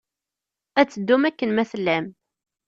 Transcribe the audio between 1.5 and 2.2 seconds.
ma tellam